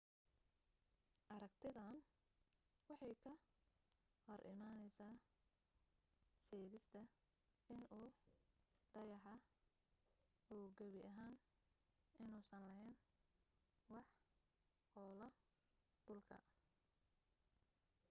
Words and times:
aragtidan 1.35 1.97
waxay 2.89 3.13
ka 3.23 3.33
hor 4.25 4.39
imanaysaasheegista 4.51 7.01
in 7.73 7.81
uu 7.99 8.07
dayaxa 8.93 9.35
uu 10.53 10.65
gebi 10.77 11.01
ahaan 11.11 11.35
inuusan 12.23 12.63
laheyn 12.69 12.95
wax 13.91 14.07
hoolo 14.93 15.27
dhulka 16.05 16.37